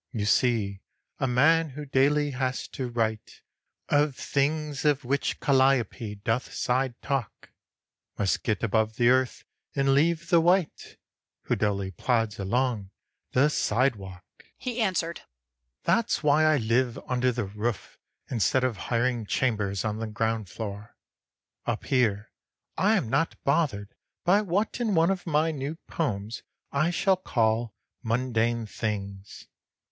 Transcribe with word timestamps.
You 0.11 0.25
see, 0.25 0.81
a 1.19 1.27
man 1.27 1.69
who 1.69 1.85
daily 1.85 2.31
has 2.31 2.67
to 2.69 2.89
write 2.89 3.43
Of 3.87 4.15
things 4.15 4.83
of 4.83 5.05
which 5.05 5.39
Calliope 5.39 6.15
doth 6.23 6.51
side 6.51 6.95
talk, 7.03 7.51
Must 8.17 8.41
get 8.41 8.63
above 8.63 8.95
the 8.95 9.09
earth 9.09 9.43
and 9.75 9.93
leave 9.93 10.31
the 10.31 10.41
wight 10.41 10.97
Who 11.43 11.55
dully 11.55 11.91
plods 11.91 12.39
along 12.39 12.75
along 12.75 12.91
the 13.33 13.49
sidewalk," 13.51 14.23
he 14.57 14.81
answered. 14.81 15.21
"That's 15.83 16.23
why 16.23 16.45
I 16.45 16.57
live 16.57 16.97
under 17.05 17.31
the 17.31 17.45
roof 17.45 17.99
instead 18.27 18.63
of 18.63 18.77
hiring 18.89 19.27
chambers 19.27 19.85
on 19.85 19.99
the 19.99 20.07
ground 20.07 20.49
floor. 20.49 20.95
Up 21.67 21.85
here 21.85 22.31
I 22.75 22.97
am 22.97 23.07
not 23.07 23.37
bothered 23.43 23.93
by 24.25 24.41
what 24.41 24.79
in 24.79 24.95
one 24.95 25.11
of 25.11 25.27
my 25.27 25.51
new 25.51 25.75
poems 25.87 26.41
I 26.71 26.89
shall 26.89 27.17
call 27.17 27.75
'Mundane 28.01 28.65
Things.' 28.65 29.47